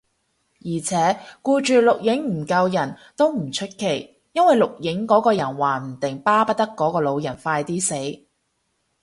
[0.61, 8.23] 而且，顧住錄影唔救人，都唔出奇，因為錄影嗰個人話唔定巴不得嗰個老人快啲死